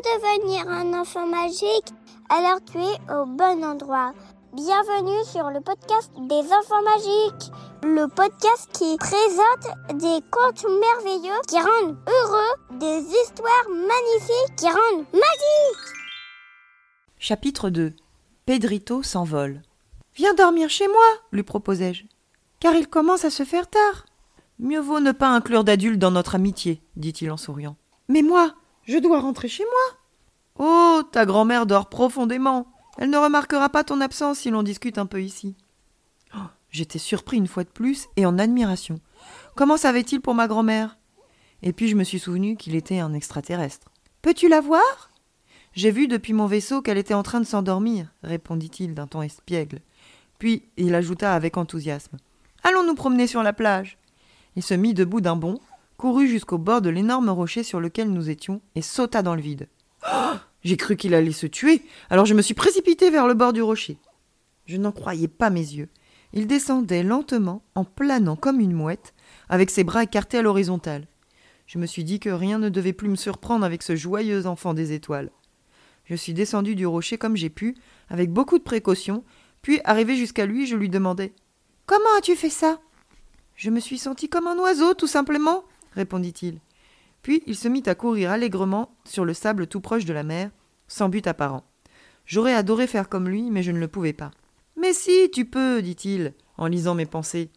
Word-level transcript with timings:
devenir 0.00 0.66
un 0.68 0.98
enfant 0.98 1.26
magique, 1.26 1.92
alors 2.30 2.58
tu 2.64 2.78
es 2.78 3.12
au 3.12 3.26
bon 3.26 3.62
endroit. 3.62 4.14
Bienvenue 4.54 5.24
sur 5.24 5.50
le 5.50 5.60
podcast 5.60 6.10
des 6.16 6.52
enfants 6.52 6.82
magiques, 6.82 7.52
le 7.82 8.06
podcast 8.06 8.70
qui 8.72 8.96
présente 8.96 10.00
des 10.00 10.24
contes 10.30 10.64
merveilleux 10.64 11.40
qui 11.46 11.56
rendent 11.56 11.98
heureux, 12.08 12.78
des 12.78 13.02
histoires 13.02 13.68
magnifiques 13.68 14.56
qui 14.56 14.66
rendent 14.66 15.06
magiques. 15.12 15.94
Chapitre 17.18 17.68
2 17.68 17.92
Pedrito 18.46 19.02
s'envole. 19.02 19.60
Viens 20.14 20.34
dormir 20.34 20.70
chez 20.70 20.88
moi, 20.88 21.06
lui 21.30 21.42
proposai-je, 21.42 22.04
car 22.58 22.74
il 22.74 22.88
commence 22.88 23.26
à 23.26 23.30
se 23.30 23.44
faire 23.44 23.68
tard. 23.68 24.06
Mieux 24.58 24.80
vaut 24.80 25.00
ne 25.00 25.12
pas 25.12 25.28
inclure 25.28 25.62
d'adultes 25.62 25.98
dans 25.98 26.10
notre 26.10 26.34
amitié, 26.34 26.82
dit-il 26.96 27.30
en 27.30 27.36
souriant. 27.36 27.76
Mais 28.08 28.22
moi, 28.22 28.54
je 28.90 28.98
dois 28.98 29.20
rentrer 29.20 29.46
chez 29.46 29.62
moi. 29.64 29.98
Oh, 30.58 31.02
ta 31.12 31.24
grand-mère 31.24 31.64
dort 31.64 31.88
profondément. 31.88 32.66
Elle 32.98 33.10
ne 33.10 33.18
remarquera 33.18 33.68
pas 33.68 33.84
ton 33.84 34.00
absence 34.00 34.40
si 34.40 34.50
l'on 34.50 34.64
discute 34.64 34.98
un 34.98 35.06
peu 35.06 35.22
ici. 35.22 35.54
Oh, 36.34 36.48
j'étais 36.70 36.98
surpris 36.98 37.36
une 37.36 37.46
fois 37.46 37.62
de 37.62 37.68
plus 37.68 38.08
et 38.16 38.26
en 38.26 38.36
admiration. 38.38 39.00
Comment 39.54 39.76
savait-il 39.76 40.20
pour 40.20 40.34
ma 40.34 40.48
grand-mère? 40.48 40.98
Et 41.62 41.72
puis 41.72 41.88
je 41.88 41.94
me 41.94 42.02
suis 42.02 42.18
souvenu 42.18 42.56
qu'il 42.56 42.74
était 42.74 42.98
un 42.98 43.14
extraterrestre. 43.14 43.90
Peux-tu 44.22 44.48
la 44.48 44.60
voir? 44.60 45.10
J'ai 45.72 45.92
vu 45.92 46.08
depuis 46.08 46.32
mon 46.32 46.46
vaisseau 46.46 46.82
qu'elle 46.82 46.98
était 46.98 47.14
en 47.14 47.22
train 47.22 47.38
de 47.38 47.46
s'endormir, 47.46 48.12
répondit-il 48.24 48.92
d'un 48.94 49.06
ton 49.06 49.22
espiègle. 49.22 49.82
Puis 50.40 50.64
il 50.76 50.96
ajouta 50.96 51.34
avec 51.34 51.56
enthousiasme. 51.56 52.16
Allons 52.64 52.84
nous 52.84 52.96
promener 52.96 53.28
sur 53.28 53.44
la 53.44 53.52
plage. 53.52 53.98
Il 54.56 54.64
se 54.64 54.74
mit 54.74 54.94
debout 54.94 55.20
d'un 55.20 55.36
bond, 55.36 55.60
courut 56.00 56.28
jusqu'au 56.28 56.56
bord 56.56 56.80
de 56.80 56.88
l'énorme 56.88 57.28
rocher 57.28 57.62
sur 57.62 57.78
lequel 57.78 58.10
nous 58.10 58.30
étions 58.30 58.62
et 58.74 58.80
sauta 58.80 59.20
dans 59.20 59.34
le 59.34 59.42
vide. 59.42 59.68
Oh 60.10 60.32
j'ai 60.64 60.78
cru 60.78 60.96
qu'il 60.96 61.12
allait 61.12 61.30
se 61.30 61.46
tuer, 61.46 61.82
alors 62.08 62.24
je 62.24 62.32
me 62.32 62.40
suis 62.40 62.54
précipité 62.54 63.10
vers 63.10 63.26
le 63.26 63.34
bord 63.34 63.52
du 63.52 63.60
rocher. 63.60 63.98
Je 64.64 64.78
n'en 64.78 64.92
croyais 64.92 65.28
pas 65.28 65.50
mes 65.50 65.60
yeux. 65.60 65.90
Il 66.32 66.46
descendait 66.46 67.02
lentement, 67.02 67.62
en 67.74 67.84
planant 67.84 68.34
comme 68.34 68.60
une 68.60 68.72
mouette, 68.72 69.12
avec 69.50 69.68
ses 69.68 69.84
bras 69.84 70.04
écartés 70.04 70.38
à 70.38 70.42
l'horizontale. 70.42 71.06
Je 71.66 71.78
me 71.78 71.84
suis 71.84 72.04
dit 72.04 72.18
que 72.18 72.30
rien 72.30 72.58
ne 72.58 72.70
devait 72.70 72.94
plus 72.94 73.10
me 73.10 73.16
surprendre 73.16 73.66
avec 73.66 73.82
ce 73.82 73.94
joyeux 73.94 74.46
enfant 74.46 74.72
des 74.72 74.92
étoiles. 74.92 75.30
Je 76.06 76.14
suis 76.14 76.32
descendu 76.32 76.76
du 76.76 76.86
rocher 76.86 77.18
comme 77.18 77.36
j'ai 77.36 77.50
pu, 77.50 77.76
avec 78.08 78.32
beaucoup 78.32 78.56
de 78.56 78.64
précaution, 78.64 79.22
puis 79.60 79.82
arrivé 79.84 80.16
jusqu'à 80.16 80.46
lui, 80.46 80.66
je 80.66 80.76
lui 80.76 80.88
demandai 80.88 81.34
Comment 81.84 82.16
as-tu 82.16 82.36
fait 82.36 82.48
ça? 82.48 82.80
Je 83.54 83.68
me 83.68 83.80
suis 83.80 83.98
senti 83.98 84.30
comme 84.30 84.46
un 84.46 84.56
oiseau, 84.58 84.94
tout 84.94 85.06
simplement, 85.06 85.64
répondit-il. 85.92 86.60
Puis 87.22 87.42
il 87.46 87.56
se 87.56 87.68
mit 87.68 87.82
à 87.86 87.94
courir 87.94 88.30
allègrement 88.30 88.94
sur 89.04 89.24
le 89.24 89.34
sable 89.34 89.66
tout 89.66 89.80
proche 89.80 90.04
de 90.04 90.12
la 90.12 90.22
mer, 90.22 90.50
sans 90.88 91.08
but 91.08 91.26
apparent. 91.26 91.64
J'aurais 92.26 92.54
adoré 92.54 92.86
faire 92.86 93.08
comme 93.08 93.28
lui, 93.28 93.50
mais 93.50 93.62
je 93.62 93.72
ne 93.72 93.78
le 93.78 93.88
pouvais 93.88 94.12
pas. 94.12 94.30
Mais 94.76 94.92
si, 94.92 95.30
tu 95.32 95.44
peux, 95.44 95.82
dit-il, 95.82 96.34
en 96.56 96.66
lisant 96.66 96.94
mes 96.94 97.06
pensées. 97.06 97.50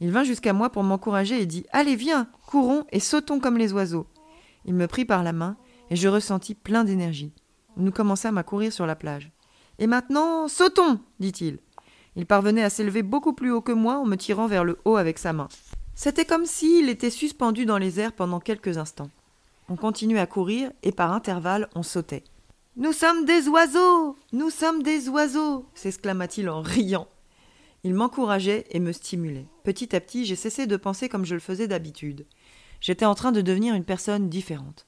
Il 0.00 0.10
vint 0.10 0.24
jusqu'à 0.24 0.52
moi 0.52 0.70
pour 0.70 0.82
m'encourager 0.82 1.40
et 1.40 1.46
dit 1.46 1.66
Allez, 1.72 1.96
viens, 1.96 2.28
courons 2.46 2.84
et 2.90 3.00
sautons 3.00 3.38
comme 3.38 3.58
les 3.58 3.72
oiseaux. 3.72 4.06
Il 4.64 4.74
me 4.74 4.86
prit 4.86 5.04
par 5.04 5.22
la 5.22 5.32
main, 5.32 5.56
et 5.90 5.96
je 5.96 6.08
ressentis 6.08 6.54
plein 6.54 6.84
d'énergie. 6.84 7.32
Nous 7.76 7.92
commençâmes 7.92 8.38
à 8.38 8.42
courir 8.42 8.72
sur 8.72 8.86
la 8.86 8.96
plage. 8.96 9.30
Et 9.78 9.86
maintenant, 9.86 10.48
sautons 10.48 11.00
dit-il. 11.18 11.58
Il 12.16 12.26
parvenait 12.26 12.64
à 12.64 12.70
s'élever 12.70 13.02
beaucoup 13.02 13.32
plus 13.32 13.52
haut 13.52 13.62
que 13.62 13.72
moi 13.72 13.98
en 13.98 14.04
me 14.04 14.16
tirant 14.16 14.46
vers 14.46 14.64
le 14.64 14.78
haut 14.84 14.96
avec 14.96 15.18
sa 15.18 15.32
main. 15.32 15.48
C'était 16.02 16.24
comme 16.24 16.46
s'il 16.46 16.88
était 16.88 17.10
suspendu 17.10 17.66
dans 17.66 17.76
les 17.76 18.00
airs 18.00 18.14
pendant 18.14 18.40
quelques 18.40 18.78
instants. 18.78 19.10
On 19.68 19.76
continuait 19.76 20.18
à 20.18 20.26
courir 20.26 20.72
et 20.82 20.92
par 20.92 21.12
intervalles 21.12 21.68
on 21.74 21.82
sautait. 21.82 22.24
Nous 22.78 22.94
sommes 22.94 23.26
des 23.26 23.48
oiseaux. 23.48 24.16
Nous 24.32 24.48
sommes 24.48 24.82
des 24.82 25.10
oiseaux. 25.10 25.66
s'exclama-t-il 25.74 26.48
en 26.48 26.62
riant. 26.62 27.06
Il 27.84 27.92
m'encourageait 27.92 28.64
et 28.70 28.80
me 28.80 28.92
stimulait. 28.92 29.44
Petit 29.62 29.94
à 29.94 30.00
petit, 30.00 30.24
j'ai 30.24 30.36
cessé 30.36 30.66
de 30.66 30.78
penser 30.78 31.10
comme 31.10 31.26
je 31.26 31.34
le 31.34 31.40
faisais 31.40 31.68
d'habitude. 31.68 32.24
J'étais 32.80 33.04
en 33.04 33.14
train 33.14 33.30
de 33.30 33.42
devenir 33.42 33.74
une 33.74 33.84
personne 33.84 34.30
différente. 34.30 34.86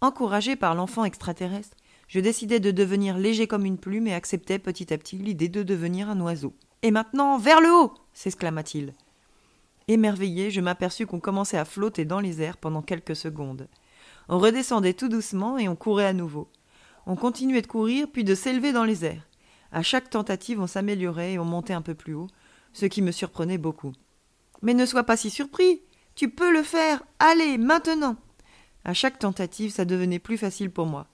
Encouragé 0.00 0.54
par 0.54 0.76
l'enfant 0.76 1.04
extraterrestre, 1.04 1.76
je 2.06 2.20
décidai 2.20 2.60
de 2.60 2.70
devenir 2.70 3.18
léger 3.18 3.48
comme 3.48 3.66
une 3.66 3.78
plume 3.78 4.06
et 4.06 4.14
acceptais 4.14 4.60
petit 4.60 4.94
à 4.94 4.98
petit 4.98 5.18
l'idée 5.18 5.48
de 5.48 5.64
devenir 5.64 6.08
un 6.08 6.20
oiseau. 6.20 6.54
Et 6.82 6.92
maintenant, 6.92 7.38
vers 7.38 7.60
le 7.60 7.72
haut 7.72 7.94
s'exclama-t-il. 8.12 8.94
Émerveillé, 9.86 10.50
je 10.50 10.60
m'aperçus 10.60 11.06
qu'on 11.06 11.20
commençait 11.20 11.58
à 11.58 11.64
flotter 11.64 12.04
dans 12.04 12.20
les 12.20 12.40
airs 12.40 12.56
pendant 12.56 12.80
quelques 12.80 13.16
secondes. 13.16 13.68
On 14.28 14.38
redescendait 14.38 14.94
tout 14.94 15.08
doucement 15.08 15.58
et 15.58 15.68
on 15.68 15.76
courait 15.76 16.06
à 16.06 16.14
nouveau. 16.14 16.48
On 17.06 17.16
continuait 17.16 17.60
de 17.60 17.66
courir, 17.66 18.06
puis 18.10 18.24
de 18.24 18.34
s'élever 18.34 18.72
dans 18.72 18.84
les 18.84 19.04
airs. 19.04 19.28
À 19.72 19.82
chaque 19.82 20.08
tentative, 20.08 20.60
on 20.60 20.66
s'améliorait 20.66 21.34
et 21.34 21.38
on 21.38 21.44
montait 21.44 21.74
un 21.74 21.82
peu 21.82 21.94
plus 21.94 22.14
haut, 22.14 22.28
ce 22.72 22.86
qui 22.86 23.02
me 23.02 23.12
surprenait 23.12 23.58
beaucoup. 23.58 23.92
Mais 24.62 24.72
ne 24.72 24.86
sois 24.86 25.04
pas 25.04 25.18
si 25.18 25.28
surpris. 25.28 25.82
Tu 26.14 26.30
peux 26.30 26.52
le 26.52 26.62
faire. 26.62 27.02
Allez, 27.18 27.58
maintenant. 27.58 28.16
À 28.84 28.94
chaque 28.94 29.18
tentative, 29.18 29.72
ça 29.72 29.84
devenait 29.84 30.18
plus 30.18 30.38
facile 30.38 30.70
pour 30.70 30.86
moi. 30.86 31.08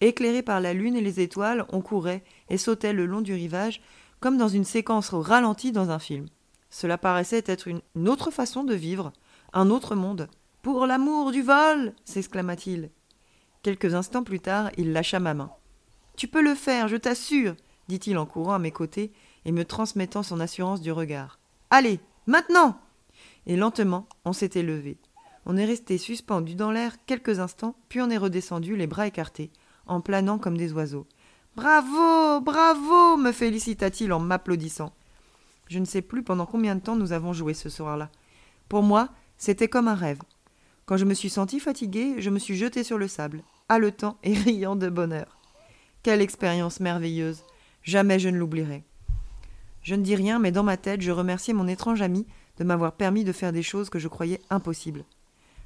Éclairé 0.00 0.42
par 0.42 0.60
la 0.60 0.72
lune 0.72 0.96
et 0.96 1.02
les 1.02 1.20
étoiles, 1.20 1.66
on 1.70 1.82
courait 1.82 2.22
et 2.48 2.58
sautait 2.58 2.92
le 2.92 3.06
long 3.06 3.20
du 3.20 3.34
rivage, 3.34 3.82
comme 4.20 4.38
dans 4.38 4.48
une 4.48 4.64
séquence 4.64 5.10
ralentie 5.10 5.72
dans 5.72 5.90
un 5.90 5.98
film. 5.98 6.26
Cela 6.76 6.98
paraissait 6.98 7.42
être 7.46 7.68
une, 7.68 7.80
autre 8.06 8.30
façon 8.30 8.62
de 8.62 8.74
vivre, 8.74 9.10
un 9.54 9.70
autre 9.70 9.94
monde. 9.94 10.28
Pour 10.60 10.84
l'amour 10.84 11.32
du 11.32 11.40
vol 11.40 11.94
s'exclama-t-il. 12.04 12.90
Quelques 13.62 13.94
instants 13.94 14.22
plus 14.22 14.40
tard, 14.40 14.70
il 14.76 14.92
lâcha 14.92 15.18
ma 15.18 15.32
main. 15.32 15.50
Tu 16.18 16.28
peux 16.28 16.42
le 16.42 16.54
faire, 16.54 16.88
je 16.88 16.96
t'assure, 16.96 17.56
dit-il 17.88 18.18
en 18.18 18.26
courant 18.26 18.52
à 18.52 18.58
mes 18.58 18.72
côtés 18.72 19.10
et 19.46 19.52
me 19.52 19.64
transmettant 19.64 20.22
son 20.22 20.38
assurance 20.38 20.82
du 20.82 20.92
regard. 20.92 21.38
Allez, 21.70 21.98
maintenant 22.26 22.78
Et 23.46 23.56
lentement, 23.56 24.06
on 24.26 24.34
s'était 24.34 24.62
levé. 24.62 24.98
On 25.46 25.56
est 25.56 25.64
resté 25.64 25.96
suspendu 25.96 26.56
dans 26.56 26.72
l'air 26.72 27.02
quelques 27.06 27.38
instants, 27.38 27.74
puis 27.88 28.02
on 28.02 28.10
est 28.10 28.18
redescendu, 28.18 28.76
les 28.76 28.86
bras 28.86 29.06
écartés, 29.06 29.50
en 29.86 30.02
planant 30.02 30.36
comme 30.36 30.58
des 30.58 30.74
oiseaux. 30.74 31.06
Bravo, 31.54 32.42
bravo 32.42 33.16
me 33.16 33.32
félicita-t-il 33.32 34.12
en 34.12 34.20
m'applaudissant. 34.20 34.92
Je 35.68 35.78
ne 35.78 35.84
sais 35.84 36.02
plus 36.02 36.22
pendant 36.22 36.46
combien 36.46 36.74
de 36.74 36.80
temps 36.80 36.96
nous 36.96 37.12
avons 37.12 37.32
joué 37.32 37.54
ce 37.54 37.68
soir-là. 37.68 38.10
Pour 38.68 38.82
moi, 38.82 39.08
c'était 39.36 39.68
comme 39.68 39.88
un 39.88 39.94
rêve. 39.94 40.20
Quand 40.86 40.96
je 40.96 41.04
me 41.04 41.14
suis 41.14 41.30
senti 41.30 41.58
fatigué, 41.58 42.14
je 42.18 42.30
me 42.30 42.38
suis 42.38 42.56
jeté 42.56 42.84
sur 42.84 42.98
le 42.98 43.08
sable, 43.08 43.42
haletant 43.68 44.18
et 44.22 44.34
riant 44.38 44.76
de 44.76 44.88
bonheur. 44.88 45.38
Quelle 46.02 46.22
expérience 46.22 46.78
merveilleuse. 46.78 47.42
Jamais 47.82 48.18
je 48.18 48.28
ne 48.28 48.38
l'oublierai. 48.38 48.84
Je 49.82 49.94
ne 49.94 50.02
dis 50.02 50.16
rien, 50.16 50.38
mais 50.38 50.52
dans 50.52 50.62
ma 50.62 50.76
tête, 50.76 51.00
je 51.00 51.12
remerciais 51.12 51.54
mon 51.54 51.68
étrange 51.68 52.02
ami 52.02 52.26
de 52.58 52.64
m'avoir 52.64 52.92
permis 52.92 53.24
de 53.24 53.32
faire 53.32 53.52
des 53.52 53.62
choses 53.62 53.90
que 53.90 53.98
je 53.98 54.08
croyais 54.08 54.40
impossibles. 54.50 55.04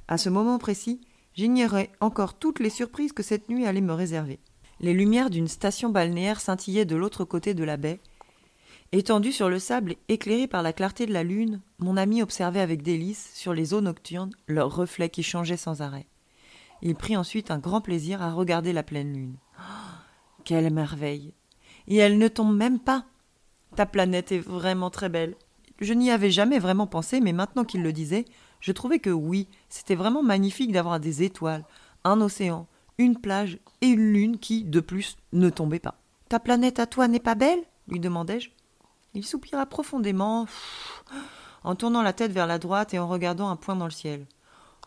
À 0.07 0.17
ce 0.17 0.29
moment 0.29 0.57
précis, 0.57 1.01
j'ignorais 1.35 1.89
encore 1.99 2.33
toutes 2.33 2.59
les 2.59 2.69
surprises 2.69 3.13
que 3.13 3.23
cette 3.23 3.49
nuit 3.49 3.65
allait 3.65 3.81
me 3.81 3.93
réserver. 3.93 4.39
Les 4.79 4.93
lumières 4.93 5.29
d'une 5.29 5.47
station 5.47 5.89
balnéaire 5.89 6.41
scintillaient 6.41 6.85
de 6.85 6.95
l'autre 6.95 7.23
côté 7.23 7.53
de 7.53 7.63
la 7.63 7.77
baie, 7.77 7.99
Étendu 8.93 9.31
sur 9.31 9.47
le 9.47 9.57
sable 9.57 9.95
éclairé 10.09 10.47
par 10.47 10.61
la 10.61 10.73
clarté 10.73 11.05
de 11.05 11.13
la 11.13 11.23
lune, 11.23 11.61
mon 11.79 11.95
ami 11.95 12.21
observait 12.21 12.59
avec 12.59 12.81
délice, 12.81 13.31
sur 13.33 13.53
les 13.53 13.73
eaux 13.73 13.79
nocturnes, 13.79 14.33
leurs 14.47 14.75
reflets 14.75 15.09
qui 15.09 15.23
changeaient 15.23 15.55
sans 15.55 15.81
arrêt. 15.81 16.07
Il 16.81 16.95
prit 16.95 17.15
ensuite 17.15 17.51
un 17.51 17.59
grand 17.59 17.79
plaisir 17.79 18.21
à 18.21 18.33
regarder 18.33 18.73
la 18.73 18.83
pleine 18.83 19.13
lune. 19.13 19.37
Oh, 19.57 19.61
quelle 20.43 20.73
merveille 20.73 21.33
Et 21.87 21.95
elle 21.95 22.17
ne 22.17 22.27
tombe 22.27 22.53
même 22.53 22.79
pas 22.79 23.05
Ta 23.77 23.85
planète 23.85 24.33
est 24.33 24.39
vraiment 24.39 24.89
très 24.89 25.07
belle. 25.07 25.35
Je 25.79 25.93
n'y 25.93 26.11
avais 26.11 26.29
jamais 26.29 26.59
vraiment 26.59 26.87
pensé, 26.87 27.21
mais 27.21 27.31
maintenant 27.31 27.63
qu'il 27.63 27.83
le 27.83 27.93
disait, 27.93 28.25
je 28.59 28.73
trouvais 28.73 28.99
que 28.99 29.09
oui, 29.09 29.47
c'était 29.69 29.95
vraiment 29.95 30.21
magnifique 30.21 30.73
d'avoir 30.73 30.99
des 30.99 31.23
étoiles, 31.23 31.63
un 32.03 32.19
océan, 32.19 32.67
une 32.97 33.17
plage 33.17 33.57
et 33.79 33.87
une 33.87 34.11
lune 34.11 34.37
qui, 34.37 34.65
de 34.65 34.81
plus, 34.81 35.15
ne 35.31 35.49
tombait 35.49 35.79
pas. 35.79 35.95
Ta 36.27 36.41
planète 36.41 36.79
à 36.79 36.87
toi 36.87 37.07
n'est 37.07 37.21
pas 37.21 37.35
belle? 37.35 37.63
lui 37.87 38.01
demandai-je. 38.01 38.49
Il 39.13 39.25
soupira 39.25 39.65
profondément, 39.65 40.47
en 41.63 41.75
tournant 41.75 42.01
la 42.01 42.13
tête 42.13 42.31
vers 42.31 42.47
la 42.47 42.59
droite 42.59 42.93
et 42.93 42.99
en 42.99 43.07
regardant 43.07 43.49
un 43.49 43.55
point 43.55 43.75
dans 43.75 43.85
le 43.85 43.91
ciel. 43.91 44.25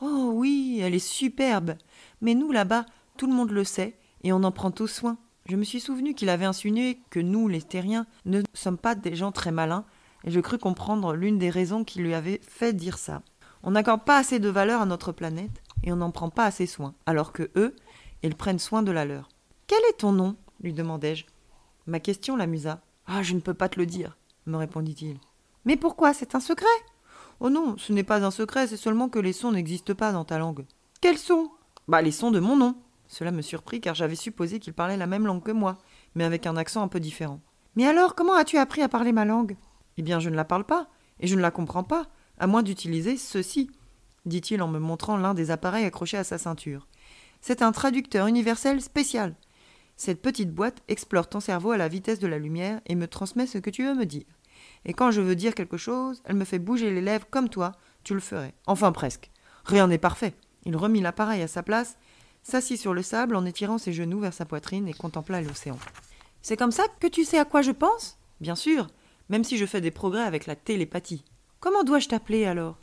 Oh 0.01 0.31
oui, 0.33 0.81
elle 0.83 0.95
est 0.95 0.99
superbe. 0.99 1.75
Mais 2.21 2.35
nous, 2.35 2.51
là-bas, 2.51 2.87
tout 3.17 3.27
le 3.27 3.35
monde 3.35 3.51
le 3.51 3.65
sait, 3.65 3.99
et 4.23 4.33
on 4.33 4.43
en 4.43 4.51
prend 4.51 4.71
tous 4.71 4.89
soin. 4.89 5.19
Je 5.47 5.57
me 5.57 5.65
suis 5.65 5.81
souvenu 5.81 6.15
qu'il 6.15 6.31
avait 6.31 6.47
insinué 6.47 7.01
que 7.11 7.21
nous, 7.21 7.49
les 7.49 7.63
terriens, 7.63 8.07
ne 8.25 8.43
sommes 8.55 8.79
pas 8.79 8.95
des 8.95 9.15
gens 9.15 9.31
très 9.31 9.53
malins, 9.53 9.85
et 10.25 10.31
je 10.31 10.41
crus 10.41 10.59
comprendre 10.59 11.15
l'une 11.15 11.39
des 11.39 11.51
raisons 11.51 11.85
qui 11.85 12.01
lui 12.01 12.15
avait 12.15 12.41
fait 12.43 12.73
dire 12.73 12.97
ça. 12.97 13.23
On 13.63 13.73
n'accorde 13.73 14.05
pas 14.05 14.17
assez 14.17 14.39
de 14.39 14.49
valeur 14.49 14.81
à 14.81 14.87
notre 14.87 15.13
planète, 15.13 15.63
et 15.83 15.93
on 15.93 15.97
n'en 15.97 16.11
prend 16.11 16.31
pas 16.31 16.47
assez 16.47 16.67
soin, 16.67 16.95
alors 17.05 17.33
que 17.33 17.51
eux, 17.57 17.77
ils 18.23 18.35
prennent 18.35 18.59
soin 18.59 18.83
de 18.83 18.91
la 18.91 19.05
leur. 19.05 19.29
Quel 19.67 19.81
est 19.91 19.99
ton 19.99 20.13
nom? 20.13 20.37
lui 20.61 20.73
demandai-je. 20.73 21.27
Ma 21.87 22.01
question 22.01 22.37
l'amusa. 22.37 22.81
Ah, 23.07 23.23
je 23.23 23.35
ne 23.35 23.41
peux 23.41 23.55
pas 23.55 23.69
te 23.69 23.79
le 23.79 23.87
dire, 23.87 24.17
me 24.47 24.57
répondit-il. 24.57 25.19
Mais 25.65 25.77
pourquoi? 25.77 26.15
C'est 26.15 26.35
un 26.35 26.41
secret? 26.41 26.67
Oh 27.41 27.51
non, 27.51 27.77
ce 27.79 27.93
n'est 27.93 28.05
pas 28.05 28.25
un 28.25 28.31
secret, 28.31 28.67
c'est 28.67 28.77
seulement 28.77 29.09
que 29.09 29.19
les 29.19 29.33
sons 29.33 29.53
n'existent 29.53 29.95
pas 29.95 30.13
dans 30.13 30.25
ta 30.25 30.39
langue. 30.39 30.65
Quels 31.01 31.19
sons? 31.19 31.51
Bah, 31.89 32.03
les 32.03 32.13
sons 32.13 32.31
de 32.31 32.41
mon 32.41 32.57
nom. 32.57 32.77
Cela 33.09 33.31
me 33.31 33.43
surprit 33.43 33.81
car 33.81 33.95
j'avais 33.95 34.15
supposé 34.15 34.59
qu'il 34.59 34.73
parlait 34.73 34.97
la 34.97 35.07
même 35.07 35.27
langue 35.27 35.43
que 35.43 35.53
moi, 35.53 35.79
mais 36.15 36.25
avec 36.25 36.47
un 36.47 36.57
accent 36.57 36.83
un 36.83 36.89
peu 36.89 37.01
différent. 37.01 37.41
Mais 37.77 37.87
alors, 37.87 38.15
comment 38.15 38.35
as-tu 38.35 38.57
appris 38.57 38.83
à 38.83 38.89
parler 38.89 39.13
ma 39.13 39.25
langue? 39.25 39.57
Eh 39.99 40.03
bien, 40.03 40.21
je 40.21 40.31
ne 40.31 40.37
la 40.37 40.45
parle 40.45 40.65
pas, 40.65 40.89
et 41.21 41.27
je 41.27 41.35
ne 41.35 41.43
la 41.43 41.51
comprends 41.51 41.85
pas, 41.85 42.07
à 42.39 42.47
moins 42.47 42.63
d'utiliser 42.63 43.17
ceci, 43.17 43.71
dit-il 44.25 44.63
en 44.63 44.69
me 44.69 44.79
montrant 44.79 45.17
l'un 45.17 45.35
des 45.35 45.51
appareils 45.51 45.85
accrochés 45.85 46.17
à 46.17 46.25
sa 46.25 46.39
ceinture. 46.39 46.89
C'est 47.41 47.63
un 47.63 47.73
traducteur 47.73 48.27
universel 48.27 48.81
spécial. 48.81 49.35
Cette 49.97 50.23
petite 50.23 50.53
boîte 50.53 50.83
explore 50.89 51.29
ton 51.29 51.41
cerveau 51.41 51.71
à 51.71 51.77
la 51.77 51.89
vitesse 51.89 52.19
de 52.19 52.27
la 52.27 52.39
lumière 52.39 52.81
et 52.87 52.95
me 52.95 53.07
transmet 53.07 53.47
ce 53.47 53.59
que 53.59 53.71
tu 53.71 53.85
veux 53.85 53.95
me 53.95 54.07
dire. 54.07 54.27
Et 54.85 54.93
quand 54.93 55.11
je 55.11 55.21
veux 55.21 55.37
dire 55.37 55.55
quelque 55.55 55.77
chose, 55.77 56.23
elle 56.25 56.37
me 56.37 56.45
fait 56.45 56.59
bouger 56.59 56.91
les 56.91 57.01
lèvres 57.01 57.27
comme 57.31 57.49
toi, 57.49 57.73
tu 58.03 58.15
le 58.15 58.21
ferais. 58.21 58.55
Enfin 58.67 58.93
presque. 58.93 59.31
Rien 59.65 59.87
n'est 59.87 59.99
parfait. 59.99 60.35
Il 60.65 60.77
remit 60.77 61.01
l'appareil 61.01 61.43
à 61.43 61.49
sa 61.49 61.63
place, 61.63 61.97
s'assit 62.43 62.81
sur 62.81 62.95
le 62.95 63.03
sable 63.03 63.37
en 63.37 63.47
étirant 63.47 63.79
ses 63.79 63.93
genoux 63.93 64.21
vers 64.21 64.35
sa 64.35 64.45
poitrine 64.45 64.89
et 64.89 64.95
contempla 64.95 65.41
l'océan. 65.41 65.79
C'est 66.43 66.57
comme 66.57 66.73
ça 66.73 66.85
que 67.01 67.07
tu 67.07 67.25
sais 67.25 67.39
à 67.39 67.45
quoi 67.45 67.63
je 67.63 67.71
pense? 67.71 68.19
Bien 68.41 68.57
sûr, 68.57 68.89
même 69.29 69.45
si 69.45 69.57
je 69.57 69.67
fais 69.67 69.81
des 69.81 69.91
progrès 69.91 70.23
avec 70.23 70.47
la 70.47 70.57
télépathie. 70.57 71.25
Comment 71.61 71.85
dois-je 71.85 72.09
t'appeler 72.09 72.45
alors? 72.45 72.79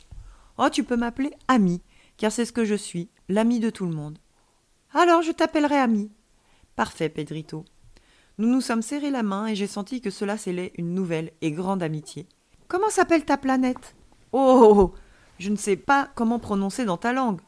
Oh, 0.58 0.68
tu 0.70 0.82
peux 0.82 0.96
m'appeler 0.96 1.32
Ami, 1.46 1.80
car 2.16 2.32
c'est 2.32 2.44
ce 2.44 2.52
que 2.52 2.64
je 2.64 2.74
suis, 2.74 3.08
l'ami 3.28 3.60
de 3.60 3.70
tout 3.70 3.86
le 3.86 3.94
monde. 3.94 4.18
Alors 4.92 5.22
je 5.22 5.30
t'appellerai 5.30 5.76
Ami. 5.76 6.10
Parfait, 6.76 7.08
Pedrito. 7.08 7.64
Nous 8.38 8.48
nous 8.48 8.62
sommes 8.62 8.82
serrés 8.82 9.10
la 9.10 9.22
main 9.22 9.46
et 9.46 9.54
j'ai 9.54 9.66
senti 9.66 10.00
que 10.00 10.10
cela 10.10 10.38
scellait 10.38 10.72
une 10.78 10.94
nouvelle 10.94 11.32
et 11.42 11.52
grande 11.52 11.82
amitié. 11.82 12.26
Comment 12.66 12.88
s'appelle 12.88 13.24
ta 13.26 13.36
planète? 13.36 13.94
Oh 14.32 14.94
Je 15.38 15.50
ne 15.50 15.56
sais 15.56 15.76
pas 15.76 16.08
comment 16.14 16.38
prononcer 16.38 16.86
dans 16.86 16.96
ta 16.96 17.12
langue. 17.12 17.40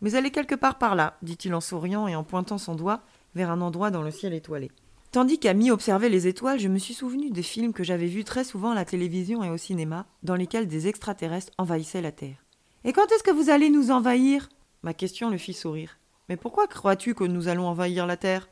Mais 0.00 0.12
elle 0.12 0.26
est 0.26 0.32
quelque 0.32 0.56
part 0.56 0.78
par 0.78 0.96
là, 0.96 1.16
dit-il 1.22 1.54
en 1.54 1.60
souriant 1.60 2.08
et 2.08 2.16
en 2.16 2.24
pointant 2.24 2.58
son 2.58 2.74
doigt 2.74 3.02
vers 3.36 3.50
un 3.50 3.60
endroit 3.60 3.92
dans 3.92 4.02
le 4.02 4.10
ciel 4.10 4.34
étoilé. 4.34 4.72
Tandis 5.12 5.38
qu'Ami 5.38 5.70
observait 5.70 6.08
les 6.08 6.26
étoiles, 6.26 6.58
je 6.58 6.68
me 6.68 6.78
suis 6.78 6.94
souvenu 6.94 7.30
des 7.30 7.42
films 7.42 7.72
que 7.72 7.84
j'avais 7.84 8.06
vus 8.06 8.24
très 8.24 8.44
souvent 8.44 8.72
à 8.72 8.74
la 8.74 8.84
télévision 8.84 9.44
et 9.44 9.50
au 9.50 9.58
cinéma, 9.58 10.06
dans 10.22 10.34
lesquels 10.34 10.66
des 10.66 10.88
extraterrestres 10.88 11.52
envahissaient 11.58 12.02
la 12.02 12.12
Terre. 12.12 12.44
Et 12.84 12.92
quand 12.92 13.12
est-ce 13.12 13.22
que 13.22 13.30
vous 13.30 13.50
allez 13.50 13.70
nous 13.70 13.92
envahir? 13.92 14.48
Ma 14.82 14.94
question 14.94 15.30
le 15.30 15.38
fit 15.38 15.52
sourire. 15.52 15.98
Mais 16.28 16.36
pourquoi 16.36 16.66
crois-tu 16.66 17.14
que 17.14 17.24
nous 17.24 17.46
allons 17.46 17.68
envahir 17.68 18.06
la 18.06 18.16
Terre? 18.16 18.48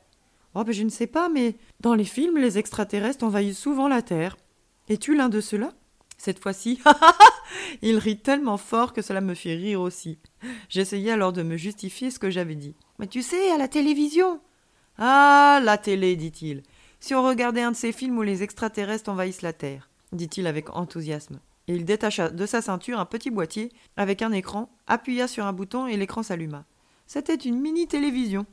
Oh, 0.54 0.64
ben 0.64 0.72
je 0.72 0.82
ne 0.82 0.88
sais 0.88 1.06
pas, 1.06 1.28
mais 1.28 1.56
dans 1.80 1.94
les 1.94 2.04
films, 2.04 2.38
les 2.38 2.58
extraterrestres 2.58 3.24
envahissent 3.24 3.58
souvent 3.58 3.88
la 3.88 4.02
Terre. 4.02 4.36
Es-tu 4.88 5.14
l'un 5.14 5.28
de 5.28 5.40
ceux-là? 5.40 5.72
Cette 6.18 6.42
fois-ci, 6.42 6.80
il 7.82 7.96
rit 7.96 8.18
tellement 8.18 8.58
fort 8.58 8.92
que 8.92 9.00
cela 9.00 9.20
me 9.20 9.34
fit 9.34 9.54
rire 9.54 9.80
aussi. 9.80 10.18
J'essayais 10.68 11.12
alors 11.12 11.32
de 11.32 11.42
me 11.42 11.56
justifier 11.56 12.10
ce 12.10 12.18
que 12.18 12.30
j'avais 12.30 12.56
dit. 12.56 12.74
Mais 12.98 13.06
tu 13.06 13.22
sais, 13.22 13.50
à 13.52 13.58
la 13.58 13.68
télévision. 13.68 14.40
Ah, 14.98 15.60
la 15.62 15.78
télé, 15.78 16.16
dit-il. 16.16 16.62
Si 16.98 17.14
on 17.14 17.22
regardait 17.22 17.62
un 17.62 17.70
de 17.70 17.76
ces 17.76 17.92
films 17.92 18.18
où 18.18 18.22
les 18.22 18.42
extraterrestres 18.42 19.08
envahissent 19.08 19.40
la 19.40 19.54
Terre, 19.54 19.88
dit-il 20.12 20.46
avec 20.46 20.76
enthousiasme. 20.76 21.40
Et 21.68 21.74
il 21.74 21.84
détacha 21.84 22.28
de 22.28 22.44
sa 22.44 22.60
ceinture 22.60 23.00
un 23.00 23.06
petit 23.06 23.30
boîtier 23.30 23.70
avec 23.96 24.20
un 24.20 24.32
écran, 24.32 24.70
appuya 24.86 25.26
sur 25.26 25.46
un 25.46 25.52
bouton 25.52 25.86
et 25.86 25.96
l'écran 25.96 26.22
s'alluma. 26.22 26.66
C'était 27.06 27.34
une 27.34 27.60
mini-télévision. 27.60 28.44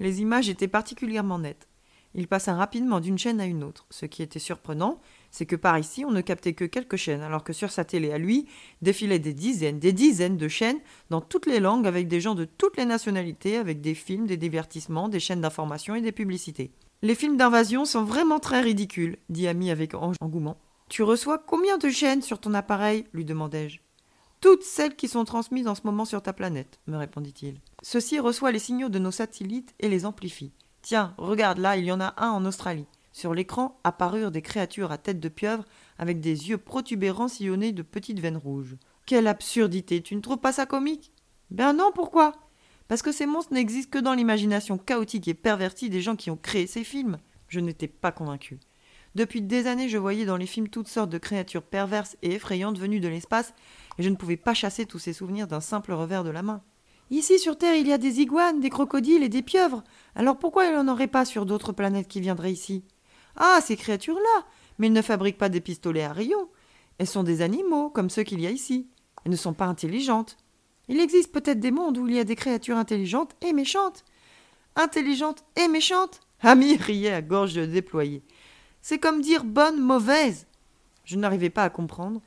Les 0.00 0.20
images 0.20 0.48
étaient 0.48 0.68
particulièrement 0.68 1.38
nettes. 1.38 1.68
Il 2.14 2.28
passa 2.28 2.54
rapidement 2.54 3.00
d'une 3.00 3.18
chaîne 3.18 3.40
à 3.40 3.44
une 3.44 3.62
autre. 3.62 3.86
Ce 3.90 4.06
qui 4.06 4.22
était 4.22 4.38
surprenant, 4.38 5.00
c'est 5.30 5.44
que 5.44 5.54
par 5.54 5.78
ici 5.78 6.04
on 6.06 6.10
ne 6.10 6.22
captait 6.22 6.54
que 6.54 6.64
quelques 6.64 6.96
chaînes, 6.96 7.20
alors 7.20 7.44
que 7.44 7.52
sur 7.52 7.70
sa 7.70 7.84
télé 7.84 8.10
à 8.10 8.16
lui 8.16 8.46
défilaient 8.80 9.18
des 9.18 9.34
dizaines, 9.34 9.78
des 9.78 9.92
dizaines 9.92 10.38
de 10.38 10.48
chaînes 10.48 10.80
dans 11.10 11.20
toutes 11.20 11.44
les 11.44 11.60
langues, 11.60 11.86
avec 11.86 12.08
des 12.08 12.22
gens 12.22 12.34
de 12.34 12.46
toutes 12.46 12.78
les 12.78 12.86
nationalités, 12.86 13.58
avec 13.58 13.82
des 13.82 13.94
films, 13.94 14.26
des 14.26 14.38
divertissements, 14.38 15.10
des 15.10 15.20
chaînes 15.20 15.42
d'information 15.42 15.94
et 15.94 16.00
des 16.00 16.12
publicités. 16.12 16.70
Les 17.02 17.14
films 17.14 17.36
d'invasion 17.36 17.84
sont 17.84 18.04
vraiment 18.04 18.38
très 18.38 18.62
ridicules, 18.62 19.18
dit 19.28 19.46
Ami 19.46 19.70
avec 19.70 19.92
engouement. 19.94 20.56
Tu 20.88 21.02
reçois 21.02 21.36
combien 21.38 21.76
de 21.76 21.90
chaînes 21.90 22.22
sur 22.22 22.38
ton 22.38 22.54
appareil? 22.54 23.04
lui 23.12 23.26
demandai-je. 23.26 23.80
Toutes 24.40 24.62
celles 24.62 24.96
qui 24.96 25.08
sont 25.08 25.24
transmises 25.24 25.68
en 25.68 25.74
ce 25.74 25.82
moment 25.84 26.06
sur 26.06 26.22
ta 26.22 26.32
planète, 26.32 26.78
me 26.86 26.96
répondit-il. 26.96 27.60
Ceci 27.88 28.18
reçoit 28.18 28.50
les 28.50 28.58
signaux 28.58 28.88
de 28.88 28.98
nos 28.98 29.12
satellites 29.12 29.72
et 29.78 29.88
les 29.88 30.06
amplifie. 30.06 30.50
Tiens, 30.82 31.14
regarde 31.18 31.58
là, 31.58 31.76
il 31.76 31.84
y 31.84 31.92
en 31.92 32.00
a 32.00 32.14
un 32.16 32.30
en 32.30 32.44
Australie. 32.44 32.88
Sur 33.12 33.32
l'écran 33.32 33.78
apparurent 33.84 34.32
des 34.32 34.42
créatures 34.42 34.90
à 34.90 34.98
tête 34.98 35.20
de 35.20 35.28
pieuvre 35.28 35.64
avec 35.96 36.18
des 36.18 36.48
yeux 36.48 36.58
protubérants 36.58 37.28
sillonnés 37.28 37.70
de 37.70 37.82
petites 37.82 38.18
veines 38.18 38.38
rouges. 38.38 38.74
Quelle 39.06 39.28
absurdité, 39.28 40.02
tu 40.02 40.16
ne 40.16 40.20
trouves 40.20 40.40
pas 40.40 40.50
ça 40.50 40.66
comique? 40.66 41.12
Ben 41.52 41.74
non, 41.74 41.92
pourquoi? 41.94 42.32
Parce 42.88 43.02
que 43.02 43.12
ces 43.12 43.24
monstres 43.24 43.54
n'existent 43.54 43.96
que 43.96 44.02
dans 44.02 44.14
l'imagination 44.14 44.78
chaotique 44.78 45.28
et 45.28 45.34
pervertie 45.34 45.88
des 45.88 46.00
gens 46.00 46.16
qui 46.16 46.32
ont 46.32 46.36
créé 46.36 46.66
ces 46.66 46.82
films. 46.82 47.18
Je 47.46 47.60
n'étais 47.60 47.86
pas 47.86 48.10
convaincu. 48.10 48.58
Depuis 49.14 49.42
des 49.42 49.68
années, 49.68 49.88
je 49.88 49.96
voyais 49.96 50.24
dans 50.24 50.36
les 50.36 50.46
films 50.46 50.70
toutes 50.70 50.88
sortes 50.88 51.10
de 51.10 51.18
créatures 51.18 51.62
perverses 51.62 52.16
et 52.22 52.32
effrayantes 52.32 52.80
venues 52.80 52.98
de 52.98 53.06
l'espace, 53.06 53.54
et 53.96 54.02
je 54.02 54.08
ne 54.08 54.16
pouvais 54.16 54.36
pas 54.36 54.54
chasser 54.54 54.86
tous 54.86 54.98
ces 54.98 55.12
souvenirs 55.12 55.46
d'un 55.46 55.60
simple 55.60 55.92
revers 55.92 56.24
de 56.24 56.30
la 56.30 56.42
main. 56.42 56.64
Ici 57.10 57.38
sur 57.38 57.56
Terre, 57.56 57.76
il 57.76 57.86
y 57.86 57.92
a 57.92 57.98
des 57.98 58.20
iguanes, 58.20 58.60
des 58.60 58.70
crocodiles 58.70 59.22
et 59.22 59.28
des 59.28 59.42
pieuvres. 59.42 59.84
Alors 60.16 60.38
pourquoi 60.38 60.66
il 60.66 60.72
n'y 60.72 60.78
en 60.78 60.88
aurait 60.88 61.06
pas 61.06 61.24
sur 61.24 61.46
d'autres 61.46 61.72
planètes 61.72 62.08
qui 62.08 62.20
viendraient 62.20 62.52
ici? 62.52 62.82
Ah, 63.36 63.60
ces 63.62 63.76
créatures-là 63.76 64.46
Mais 64.78 64.88
ils 64.88 64.92
ne 64.92 65.02
fabriquent 65.02 65.38
pas 65.38 65.48
des 65.48 65.60
pistolets 65.60 66.02
à 66.02 66.12
rayons. 66.12 66.48
Elles 66.98 67.06
sont 67.06 67.22
des 67.22 67.42
animaux, 67.42 67.90
comme 67.90 68.10
ceux 68.10 68.24
qu'il 68.24 68.40
y 68.40 68.46
a 68.46 68.50
ici. 68.50 68.88
Elles 69.24 69.30
ne 69.30 69.36
sont 69.36 69.52
pas 69.52 69.66
intelligentes. 69.66 70.36
Il 70.88 71.00
existe 71.00 71.32
peut-être 71.32 71.60
des 71.60 71.70
mondes 71.70 71.98
où 71.98 72.08
il 72.08 72.14
y 72.14 72.20
a 72.20 72.24
des 72.24 72.36
créatures 72.36 72.76
intelligentes 72.76 73.36
et 73.40 73.52
méchantes. 73.52 74.04
Intelligentes 74.74 75.44
et 75.56 75.68
méchantes? 75.68 76.20
Ami 76.40 76.76
riait 76.76 77.12
à 77.12 77.22
gorge 77.22 77.54
déployée. 77.54 78.22
C'est 78.82 78.98
comme 78.98 79.20
dire 79.20 79.44
bonne, 79.44 79.80
mauvaise. 79.80 80.46
Je 81.04 81.16
n'arrivais 81.16 81.50
pas 81.50 81.64
à 81.64 81.70
comprendre. 81.70 82.20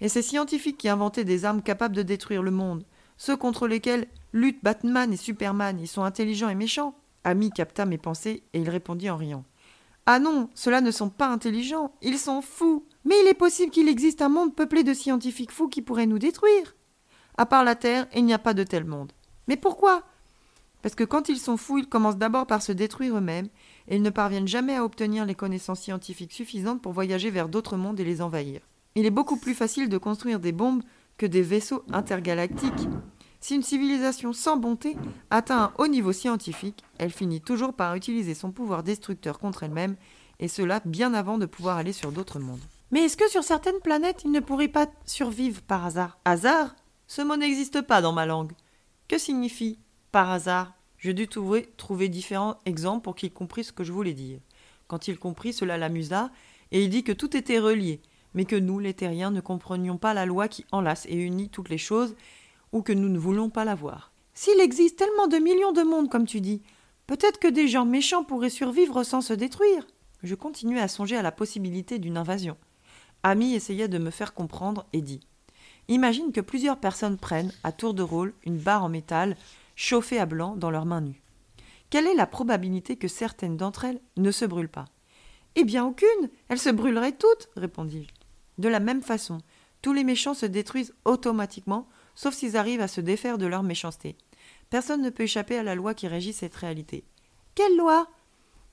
Et 0.00 0.08
ces 0.08 0.22
scientifiques 0.22 0.78
qui 0.78 0.88
inventaient 0.88 1.24
des 1.24 1.44
armes 1.44 1.62
capables 1.62 1.96
de 1.96 2.02
détruire 2.02 2.42
le 2.42 2.50
monde, 2.50 2.84
ceux 3.18 3.36
contre 3.36 3.68
lesquels 3.68 4.06
luttent 4.32 4.62
Batman 4.62 5.12
et 5.12 5.16
Superman, 5.16 5.78
ils 5.78 5.88
sont 5.88 6.04
intelligents 6.04 6.48
et 6.48 6.54
méchants. 6.54 6.94
Ami 7.24 7.50
capta 7.50 7.84
mes 7.84 7.98
pensées 7.98 8.44
et 8.54 8.60
il 8.60 8.70
répondit 8.70 9.10
en 9.10 9.16
riant. 9.16 9.44
Ah 10.06 10.20
non, 10.20 10.48
ceux-là 10.54 10.80
ne 10.80 10.90
sont 10.90 11.10
pas 11.10 11.28
intelligents, 11.28 11.92
ils 12.00 12.18
sont 12.18 12.40
fous. 12.40 12.86
Mais 13.04 13.16
il 13.22 13.28
est 13.28 13.34
possible 13.34 13.70
qu'il 13.70 13.88
existe 13.88 14.22
un 14.22 14.30
monde 14.30 14.54
peuplé 14.54 14.82
de 14.82 14.94
scientifiques 14.94 15.52
fous 15.52 15.68
qui 15.68 15.82
pourraient 15.82 16.06
nous 16.06 16.18
détruire. 16.18 16.76
À 17.36 17.44
part 17.44 17.64
la 17.64 17.74
Terre, 17.74 18.06
il 18.14 18.24
n'y 18.24 18.32
a 18.32 18.38
pas 18.38 18.54
de 18.54 18.64
tel 18.64 18.84
monde. 18.84 19.12
Mais 19.48 19.56
pourquoi? 19.56 20.04
Parce 20.80 20.94
que 20.94 21.04
quand 21.04 21.28
ils 21.28 21.38
sont 21.38 21.56
fous, 21.56 21.78
ils 21.78 21.88
commencent 21.88 22.16
d'abord 22.16 22.46
par 22.46 22.62
se 22.62 22.72
détruire 22.72 23.16
eux-mêmes, 23.16 23.48
et 23.88 23.96
ils 23.96 24.02
ne 24.02 24.10
parviennent 24.10 24.48
jamais 24.48 24.76
à 24.76 24.84
obtenir 24.84 25.26
les 25.26 25.34
connaissances 25.34 25.80
scientifiques 25.80 26.32
suffisantes 26.32 26.80
pour 26.80 26.92
voyager 26.92 27.30
vers 27.30 27.48
d'autres 27.48 27.76
mondes 27.76 28.00
et 28.00 28.04
les 28.04 28.22
envahir. 28.22 28.60
Il 28.94 29.04
est 29.04 29.10
beaucoup 29.10 29.36
plus 29.36 29.54
facile 29.54 29.88
de 29.88 29.98
construire 29.98 30.40
des 30.40 30.52
bombes 30.52 30.82
que 31.18 31.26
des 31.26 31.42
vaisseaux 31.42 31.84
intergalactiques. 31.92 32.88
Si 33.40 33.54
une 33.54 33.62
civilisation 33.62 34.32
sans 34.32 34.56
bonté 34.56 34.96
atteint 35.30 35.64
un 35.64 35.72
haut 35.78 35.86
niveau 35.86 36.12
scientifique, 36.12 36.82
elle 36.98 37.12
finit 37.12 37.40
toujours 37.40 37.74
par 37.74 37.94
utiliser 37.94 38.34
son 38.34 38.50
pouvoir 38.50 38.82
destructeur 38.82 39.38
contre 39.38 39.64
elle-même, 39.64 39.96
et 40.40 40.48
cela 40.48 40.80
bien 40.84 41.14
avant 41.14 41.38
de 41.38 41.46
pouvoir 41.46 41.76
aller 41.76 41.92
sur 41.92 42.12
d'autres 42.12 42.40
mondes. 42.40 42.60
Mais 42.90 43.04
est-ce 43.04 43.16
que 43.16 43.28
sur 43.28 43.44
certaines 43.44 43.80
planètes, 43.80 44.22
il 44.24 44.30
ne 44.30 44.40
pourrait 44.40 44.68
pas 44.68 44.86
survivre 45.04 45.60
par 45.62 45.84
hasard? 45.84 46.18
Hasard? 46.24 46.74
Ce 47.06 47.22
mot 47.22 47.36
n'existe 47.36 47.82
pas 47.82 48.00
dans 48.00 48.12
ma 48.12 48.26
langue. 48.26 48.52
Que 49.08 49.18
signifie 49.18 49.78
par 50.10 50.30
hasard? 50.30 50.74
Je 50.96 51.12
dû 51.12 51.28
trouver, 51.28 51.66
trouver 51.76 52.08
différents 52.08 52.58
exemples 52.66 53.04
pour 53.04 53.14
qu'il 53.14 53.32
comprît 53.32 53.64
ce 53.64 53.72
que 53.72 53.84
je 53.84 53.92
voulais 53.92 54.14
dire. 54.14 54.40
Quand 54.88 55.06
il 55.06 55.18
comprit, 55.18 55.52
cela 55.52 55.78
l'amusa, 55.78 56.30
et 56.72 56.82
il 56.82 56.90
dit 56.90 57.04
que 57.04 57.12
tout 57.12 57.36
était 57.36 57.60
relié, 57.60 58.00
mais 58.34 58.44
que 58.44 58.56
nous, 58.56 58.78
les 58.78 58.94
terriens, 58.94 59.30
ne 59.30 59.40
comprenions 59.40 59.98
pas 59.98 60.14
la 60.14 60.26
loi 60.26 60.48
qui 60.48 60.64
enlace 60.72 61.06
et 61.06 61.16
unit 61.16 61.48
toutes 61.48 61.68
les 61.68 61.78
choses, 61.78 62.14
ou 62.72 62.82
que 62.82 62.92
nous 62.92 63.08
ne 63.08 63.18
voulons 63.18 63.50
pas 63.50 63.64
la 63.64 63.74
voir. 63.74 64.12
S'il 64.34 64.60
existe 64.60 64.98
tellement 64.98 65.26
de 65.26 65.38
millions 65.38 65.72
de 65.72 65.82
mondes, 65.82 66.10
comme 66.10 66.26
tu 66.26 66.40
dis, 66.40 66.62
peut-être 67.06 67.40
que 67.40 67.48
des 67.48 67.68
gens 67.68 67.84
méchants 67.84 68.24
pourraient 68.24 68.50
survivre 68.50 69.02
sans 69.02 69.20
se 69.20 69.32
détruire. 69.32 69.86
Je 70.22 70.34
continuais 70.34 70.80
à 70.80 70.88
songer 70.88 71.16
à 71.16 71.22
la 71.22 71.32
possibilité 71.32 71.98
d'une 71.98 72.16
invasion. 72.16 72.56
Ami 73.22 73.54
essayait 73.54 73.88
de 73.88 73.98
me 73.98 74.10
faire 74.10 74.34
comprendre 74.34 74.86
et 74.92 75.00
dit 75.00 75.20
Imagine 75.88 76.32
que 76.32 76.40
plusieurs 76.40 76.78
personnes 76.78 77.16
prennent, 77.16 77.52
à 77.64 77.72
tour 77.72 77.94
de 77.94 78.02
rôle, 78.02 78.34
une 78.44 78.58
barre 78.58 78.84
en 78.84 78.88
métal 78.88 79.36
chauffée 79.74 80.18
à 80.18 80.26
blanc 80.26 80.54
dans 80.54 80.70
leurs 80.70 80.86
mains 80.86 81.00
nues. 81.00 81.22
Quelle 81.90 82.06
est 82.06 82.14
la 82.14 82.26
probabilité 82.26 82.96
que 82.96 83.08
certaines 83.08 83.56
d'entre 83.56 83.86
elles 83.86 84.00
ne 84.16 84.30
se 84.30 84.44
brûlent 84.44 84.68
pas? 84.68 84.84
Eh 85.54 85.64
bien 85.64 85.84
aucune 85.84 86.30
Elles 86.48 86.58
se 86.58 86.68
brûleraient 86.68 87.16
toutes 87.16 87.48
répondis-je. 87.56 88.17
De 88.58 88.68
la 88.68 88.80
même 88.80 89.02
façon, 89.02 89.38
tous 89.82 89.92
les 89.92 90.04
méchants 90.04 90.34
se 90.34 90.46
détruisent 90.46 90.94
automatiquement, 91.04 91.88
sauf 92.14 92.34
s'ils 92.34 92.56
arrivent 92.56 92.80
à 92.80 92.88
se 92.88 93.00
défaire 93.00 93.38
de 93.38 93.46
leur 93.46 93.62
méchanceté. 93.62 94.16
Personne 94.70 95.02
ne 95.02 95.10
peut 95.10 95.22
échapper 95.22 95.56
à 95.56 95.62
la 95.62 95.74
loi 95.74 95.94
qui 95.94 96.08
régit 96.08 96.32
cette 96.32 96.56
réalité. 96.56 97.04
Quelle 97.54 97.76
loi? 97.76 98.08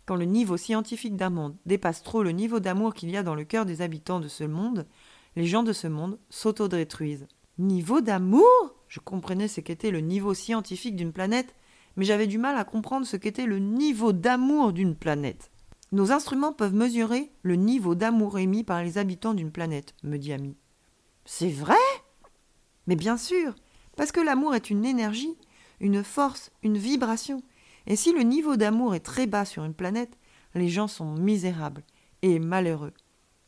Quand 0.06 0.16
le 0.16 0.26
niveau 0.26 0.58
scientifique 0.58 1.16
d'un 1.16 1.30
monde 1.30 1.56
dépasse 1.66 2.04
trop 2.04 2.22
le 2.22 2.32
niveau 2.32 2.60
d'amour 2.60 2.94
qu'il 2.94 3.10
y 3.10 3.18
a 3.18 3.24
dans 3.24 3.36
le 3.36 3.44
cœur 3.44 3.66
des 3.66 3.82
habitants 3.82 4.20
de 4.20 4.28
ce 4.28 4.44
monde, 4.44 4.86
les 5.36 5.46
gens 5.46 5.64
de 5.64 5.74
ce 5.74 5.88
monde 5.88 6.20
s'autodétruisent. 6.30 7.28
Niveau 7.58 8.02
d'amour? 8.02 8.46
Je 8.88 9.00
comprenais 9.00 9.48
ce 9.48 9.62
qu'était 9.62 9.92
le 9.92 10.02
niveau 10.02 10.34
scientifique 10.34 10.96
d'une 10.96 11.14
planète, 11.14 11.56
mais 11.96 12.06
j'avais 12.06 12.28
du 12.28 12.38
mal 12.38 12.58
à 12.58 12.66
comprendre 12.66 13.06
ce 13.06 13.18
qu'était 13.18 13.46
le 13.46 13.60
niveau 13.60 14.12
d'amour 14.12 14.74
d'une 14.74 14.96
planète. 14.96 15.50
Nos 15.96 16.12
instruments 16.12 16.52
peuvent 16.52 16.76
mesurer 16.76 17.32
le 17.42 17.56
niveau 17.56 17.96
d'amour 17.96 18.38
émis 18.38 18.66
par 18.66 18.84
les 18.84 18.98
habitants 18.98 19.34
d'une 19.34 19.54
planète, 19.54 19.96
me 20.04 20.18
dit 20.18 20.34
Ami. 20.34 20.58
C'est 21.24 21.50
vrai? 21.50 21.78
Mais 22.86 22.98
bien 22.98 23.16
sûr, 23.16 23.56
parce 23.96 24.12
que 24.12 24.20
l'amour 24.20 24.56
est 24.56 24.70
une 24.70 24.84
énergie, 24.84 25.38
une 25.80 26.04
force, 26.04 26.52
une 26.64 26.78
vibration. 26.78 27.42
Et 27.88 27.96
si 27.96 28.12
le 28.12 28.24
niveau 28.24 28.58
d'amour 28.58 28.94
est 28.94 29.06
très 29.06 29.26
bas 29.26 29.46
sur 29.46 29.64
une 29.64 29.74
planète, 29.74 30.18
les 30.54 30.68
gens 30.68 30.90
sont 30.90 31.14
misérables 31.14 31.86
et 32.24 32.40
malheureux. 32.40 32.92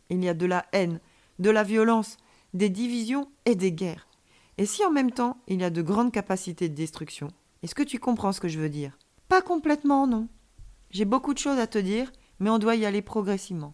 Il 0.09 0.23
y 0.23 0.29
a 0.29 0.33
de 0.33 0.45
la 0.45 0.67
haine, 0.71 1.01
de 1.39 1.49
la 1.49 1.63
violence, 1.63 2.15
des 2.53 2.69
divisions 2.69 3.29
et 3.43 3.55
des 3.55 3.73
guerres. 3.73 4.07
Et 4.57 4.65
si 4.65 4.85
en 4.85 4.91
même 4.91 5.11
temps 5.11 5.41
il 5.49 5.59
y 5.59 5.65
a 5.65 5.69
de 5.69 5.81
grandes 5.81 6.13
capacités 6.13 6.69
de 6.69 6.75
destruction, 6.75 7.27
est-ce 7.61 7.75
que 7.75 7.83
tu 7.83 7.99
comprends 7.99 8.31
ce 8.31 8.39
que 8.39 8.47
je 8.47 8.57
veux 8.57 8.69
dire? 8.69 8.97
Pas 9.27 9.41
complètement, 9.41 10.07
non. 10.07 10.29
J'ai 10.91 11.03
beaucoup 11.03 11.33
de 11.33 11.39
choses 11.39 11.59
à 11.59 11.67
te 11.67 11.77
dire, 11.77 12.09
mais 12.39 12.49
on 12.49 12.59
doit 12.59 12.75
y 12.75 12.85
aller 12.85 13.01
progressivement. 13.01 13.73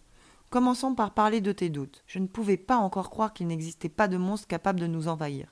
Commençons 0.50 0.94
par 0.94 1.14
parler 1.14 1.40
de 1.40 1.52
tes 1.52 1.68
doutes. 1.68 2.04
Je 2.06 2.18
ne 2.18 2.26
pouvais 2.26 2.56
pas 2.56 2.76
encore 2.76 3.10
croire 3.10 3.32
qu'il 3.32 3.46
n'existait 3.46 3.88
pas 3.88 4.08
de 4.08 4.16
monstre 4.16 4.46
capable 4.46 4.80
de 4.80 4.86
nous 4.86 5.08
envahir. 5.08 5.48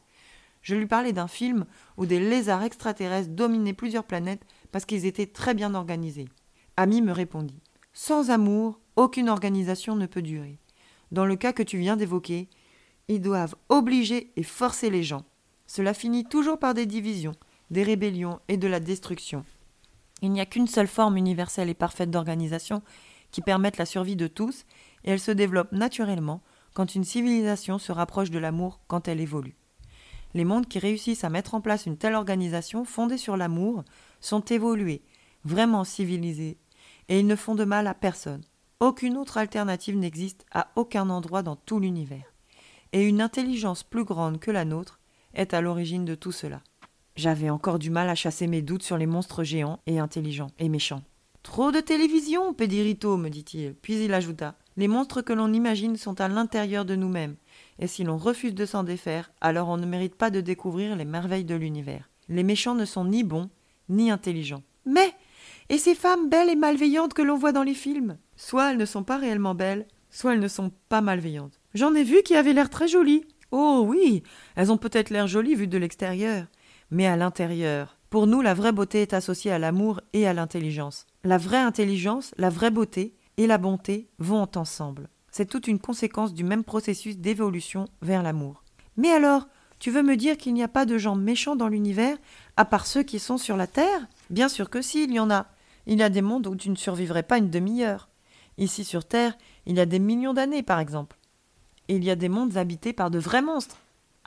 Je 0.62 0.76
lui 0.76 0.86
parlais 0.86 1.12
d'un 1.12 1.26
film 1.26 1.66
où 1.96 2.06
des 2.06 2.20
lézards 2.20 2.62
extraterrestres 2.62 3.30
dominaient 3.30 3.72
plusieurs 3.72 4.04
planètes 4.04 4.44
parce 4.70 4.84
qu'ils 4.84 5.06
étaient 5.06 5.26
très 5.26 5.54
bien 5.54 5.74
organisés. 5.74 6.28
Ami 6.76 7.02
me 7.02 7.12
répondit 7.12 7.60
Sans 7.92 8.30
amour, 8.30 8.78
aucune 8.96 9.28
organisation 9.28 9.96
ne 9.96 10.06
peut 10.06 10.22
durer. 10.22 10.58
Dans 11.10 11.26
le 11.26 11.36
cas 11.36 11.52
que 11.52 11.62
tu 11.62 11.78
viens 11.78 11.96
d'évoquer, 11.96 12.48
ils 13.08 13.20
doivent 13.20 13.56
obliger 13.68 14.32
et 14.36 14.42
forcer 14.42 14.88
les 14.88 15.02
gens. 15.02 15.24
Cela 15.66 15.94
finit 15.94 16.24
toujours 16.24 16.58
par 16.58 16.74
des 16.74 16.86
divisions, 16.86 17.34
des 17.70 17.82
rébellions 17.82 18.38
et 18.48 18.56
de 18.56 18.68
la 18.68 18.80
destruction. 18.80 19.44
Il 20.22 20.30
n'y 20.30 20.40
a 20.40 20.46
qu'une 20.46 20.68
seule 20.68 20.86
forme 20.86 21.16
universelle 21.16 21.68
et 21.68 21.74
parfaite 21.74 22.10
d'organisation 22.10 22.82
qui 23.32 23.42
permette 23.42 23.76
la 23.76 23.86
survie 23.86 24.16
de 24.16 24.28
tous, 24.28 24.64
et 25.04 25.10
elle 25.10 25.20
se 25.20 25.32
développe 25.32 25.72
naturellement 25.72 26.42
quand 26.74 26.94
une 26.94 27.04
civilisation 27.04 27.78
se 27.78 27.92
rapproche 27.92 28.30
de 28.30 28.38
l'amour 28.38 28.80
quand 28.86 29.08
elle 29.08 29.20
évolue. 29.20 29.56
Les 30.34 30.44
mondes 30.44 30.68
qui 30.68 30.78
réussissent 30.78 31.24
à 31.24 31.30
mettre 31.30 31.54
en 31.54 31.60
place 31.60 31.86
une 31.86 31.98
telle 31.98 32.14
organisation 32.14 32.84
fondée 32.84 33.18
sur 33.18 33.36
l'amour 33.36 33.84
sont 34.20 34.40
évolués, 34.40 35.02
vraiment 35.44 35.84
civilisés, 35.84 36.56
et 37.08 37.18
ils 37.18 37.26
ne 37.26 37.36
font 37.36 37.54
de 37.54 37.64
mal 37.64 37.86
à 37.86 37.94
personne. 37.94 38.42
Aucune 38.80 39.16
autre 39.16 39.38
alternative 39.38 39.96
n'existe 39.96 40.46
à 40.52 40.68
aucun 40.76 41.10
endroit 41.10 41.42
dans 41.42 41.56
tout 41.56 41.80
l'univers. 41.80 42.32
Et 42.92 43.02
une 43.02 43.20
intelligence 43.20 43.82
plus 43.82 44.04
grande 44.04 44.38
que 44.38 44.50
la 44.50 44.64
nôtre 44.64 45.00
est 45.34 45.54
à 45.54 45.60
l'origine 45.60 46.04
de 46.04 46.14
tout 46.14 46.32
cela. 46.32 46.62
J'avais 47.16 47.50
encore 47.50 47.78
du 47.78 47.90
mal 47.90 48.08
à 48.08 48.14
chasser 48.14 48.46
mes 48.46 48.62
doutes 48.62 48.82
sur 48.82 48.96
les 48.96 49.06
monstres 49.06 49.44
géants 49.44 49.80
et 49.86 49.98
intelligents 49.98 50.50
et 50.58 50.68
méchants. 50.68 51.02
Trop 51.42 51.72
de 51.72 51.80
télévision, 51.80 52.54
Pédirito, 52.54 53.16
me 53.16 53.28
dit-il, 53.28 53.74
puis 53.74 54.02
il 54.04 54.14
ajouta. 54.14 54.54
Les 54.76 54.88
monstres 54.88 55.20
que 55.20 55.32
l'on 55.32 55.52
imagine 55.52 55.96
sont 55.96 56.20
à 56.20 56.28
l'intérieur 56.28 56.84
de 56.84 56.94
nous-mêmes, 56.94 57.36
et 57.78 57.86
si 57.86 58.04
l'on 58.04 58.16
refuse 58.16 58.54
de 58.54 58.64
s'en 58.64 58.84
défaire, 58.84 59.32
alors 59.40 59.68
on 59.68 59.76
ne 59.76 59.84
mérite 59.84 60.14
pas 60.14 60.30
de 60.30 60.40
découvrir 60.40 60.96
les 60.96 61.04
merveilles 61.04 61.44
de 61.44 61.54
l'univers. 61.54 62.08
Les 62.28 62.44
méchants 62.44 62.74
ne 62.74 62.84
sont 62.84 63.04
ni 63.04 63.24
bons, 63.24 63.50
ni 63.88 64.10
intelligents. 64.10 64.62
Mais 64.86 65.12
et 65.68 65.78
ces 65.78 65.94
femmes 65.94 66.30
belles 66.30 66.48
et 66.48 66.56
malveillantes 66.56 67.12
que 67.12 67.22
l'on 67.22 67.36
voit 67.36 67.52
dans 67.52 67.62
les 67.62 67.74
films? 67.74 68.16
Soit 68.36 68.70
elles 68.70 68.78
ne 68.78 68.86
sont 68.86 69.04
pas 69.04 69.18
réellement 69.18 69.54
belles, 69.54 69.86
soit 70.10 70.34
elles 70.34 70.40
ne 70.40 70.48
sont 70.48 70.72
pas 70.88 71.00
malveillantes. 71.00 71.60
J'en 71.74 71.94
ai 71.94 72.04
vu 72.04 72.22
qui 72.22 72.36
avaient 72.36 72.52
l'air 72.52 72.70
très 72.70 72.88
jolies. 72.88 73.24
Oh 73.50 73.84
oui, 73.86 74.22
elles 74.56 74.72
ont 74.72 74.78
peut-être 74.78 75.10
l'air 75.10 75.26
jolies 75.26 75.54
vues 75.54 75.66
de 75.66 75.78
l'extérieur, 75.78 76.46
mais 76.92 77.06
à 77.06 77.16
l'intérieur. 77.16 77.96
Pour 78.10 78.26
nous, 78.26 78.42
la 78.42 78.52
vraie 78.52 78.70
beauté 78.70 79.00
est 79.00 79.14
associée 79.14 79.50
à 79.50 79.58
l'amour 79.58 80.02
et 80.12 80.28
à 80.28 80.34
l'intelligence. 80.34 81.06
La 81.24 81.38
vraie 81.38 81.56
intelligence, 81.56 82.34
la 82.36 82.50
vraie 82.50 82.70
beauté 82.70 83.16
et 83.38 83.46
la 83.46 83.56
bonté 83.56 84.10
vont 84.18 84.46
ensemble. 84.54 85.08
C'est 85.30 85.48
toute 85.48 85.66
une 85.66 85.80
conséquence 85.80 86.34
du 86.34 86.44
même 86.44 86.62
processus 86.62 87.16
d'évolution 87.16 87.86
vers 88.02 88.22
l'amour. 88.22 88.62
Mais 88.98 89.10
alors, 89.10 89.48
tu 89.78 89.90
veux 89.90 90.02
me 90.02 90.16
dire 90.16 90.36
qu'il 90.36 90.52
n'y 90.52 90.62
a 90.62 90.68
pas 90.68 90.84
de 90.84 90.98
gens 90.98 91.16
méchants 91.16 91.56
dans 91.56 91.68
l'univers, 91.68 92.18
à 92.58 92.66
part 92.66 92.86
ceux 92.86 93.02
qui 93.02 93.18
sont 93.18 93.38
sur 93.38 93.56
la 93.56 93.66
Terre? 93.66 94.06
Bien 94.28 94.50
sûr 94.50 94.68
que 94.68 94.82
si, 94.82 95.04
il 95.04 95.12
y 95.12 95.18
en 95.18 95.30
a. 95.30 95.46
Il 95.86 95.98
y 95.98 96.02
a 96.02 96.10
des 96.10 96.22
mondes 96.22 96.46
où 96.46 96.54
tu 96.54 96.68
ne 96.68 96.76
survivrais 96.76 97.22
pas 97.22 97.38
une 97.38 97.48
demi-heure. 97.48 98.10
Ici 98.58 98.84
sur 98.84 99.06
Terre, 99.06 99.32
il 99.64 99.76
y 99.76 99.80
a 99.80 99.86
des 99.86 99.98
millions 99.98 100.34
d'années, 100.34 100.62
par 100.62 100.78
exemple. 100.78 101.16
Et 101.88 101.96
il 101.96 102.04
y 102.04 102.10
a 102.10 102.16
des 102.16 102.28
mondes 102.28 102.58
habités 102.58 102.92
par 102.92 103.10
de 103.10 103.18
vrais 103.18 103.42
monstres. 103.42 103.78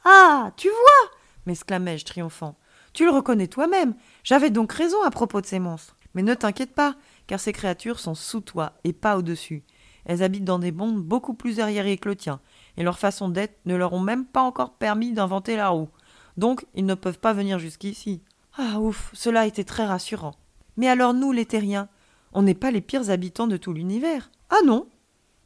Ah, 0.03 0.51
tu 0.57 0.67
vois 0.67 1.11
m'exclamai-je 1.45 2.05
triomphant. 2.05 2.57
Tu 2.93 3.05
le 3.05 3.11
reconnais 3.11 3.47
toi-même. 3.47 3.95
J'avais 4.23 4.49
donc 4.49 4.71
raison 4.71 5.01
à 5.03 5.11
propos 5.11 5.41
de 5.41 5.45
ces 5.45 5.59
monstres. 5.59 5.97
Mais 6.13 6.23
ne 6.23 6.33
t'inquiète 6.33 6.73
pas, 6.73 6.95
car 7.27 7.39
ces 7.39 7.51
créatures 7.51 7.99
sont 7.99 8.15
sous 8.15 8.39
toi 8.39 8.73
et 8.83 8.93
pas 8.93 9.17
au-dessus. 9.17 9.63
Elles 10.05 10.23
habitent 10.23 10.45
dans 10.45 10.59
des 10.59 10.71
mondes 10.71 11.01
beaucoup 11.01 11.33
plus 11.33 11.59
arriérés 11.59 11.97
que 11.97 12.09
le 12.09 12.15
tien, 12.15 12.39
et 12.77 12.83
leur 12.83 12.99
façon 12.99 13.27
d'être 13.27 13.59
ne 13.65 13.75
leur 13.75 13.93
ont 13.93 13.99
même 13.99 14.25
pas 14.25 14.41
encore 14.41 14.73
permis 14.73 15.11
d'inventer 15.11 15.55
la 15.55 15.69
roue. 15.69 15.89
Donc 16.37 16.65
ils 16.73 16.85
ne 16.85 16.95
peuvent 16.95 17.19
pas 17.19 17.33
venir 17.33 17.59
jusqu'ici. 17.59 18.21
Ah 18.57 18.79
ouf, 18.79 19.09
cela 19.13 19.45
était 19.45 19.63
très 19.63 19.85
rassurant. 19.85 20.35
Mais 20.77 20.87
alors 20.87 21.13
nous, 21.13 21.31
les 21.31 21.45
terriens, 21.45 21.89
on 22.33 22.43
n'est 22.43 22.53
pas 22.53 22.71
les 22.71 22.81
pires 22.81 23.09
habitants 23.09 23.47
de 23.47 23.57
tout 23.57 23.73
l'univers. 23.73 24.29
Ah 24.49 24.63
non? 24.65 24.87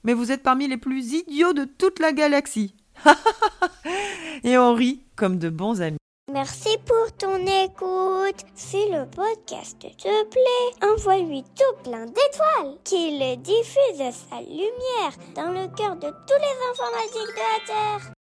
Mais 0.03 0.13
vous 0.13 0.31
êtes 0.31 0.43
parmi 0.43 0.67
les 0.67 0.77
plus 0.77 1.13
idiots 1.13 1.53
de 1.53 1.65
toute 1.65 1.99
la 1.99 2.11
galaxie. 2.11 2.75
Et 4.43 4.57
on 4.57 4.73
rit 4.73 5.01
comme 5.15 5.37
de 5.37 5.49
bons 5.49 5.81
amis. 5.81 5.97
Merci 6.31 6.77
pour 6.85 7.11
ton 7.17 7.37
écoute. 7.37 8.45
Si 8.53 8.87
le 8.91 9.05
podcast 9.05 9.79
te 9.79 10.23
plaît, 10.25 10.87
envoie-lui 10.93 11.43
tout 11.43 11.83
plein 11.83 12.05
d'étoiles, 12.05 12.77
qu'il 12.83 13.41
diffuse 13.41 14.15
sa 14.29 14.39
lumière 14.41 15.13
dans 15.35 15.51
le 15.51 15.67
cœur 15.75 15.95
de 15.95 16.09
tous 16.09 16.39
les 16.39 16.69
informatiques 16.71 17.35
de 17.35 17.41
la 17.41 17.65
Terre. 17.65 18.18